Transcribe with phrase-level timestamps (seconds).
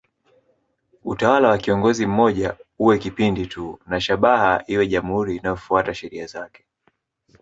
[1.03, 6.65] Utawala wa kiongozi mmoja uwe kipindi tu na shabaha iwe jamhuri inayofuata sheria zake.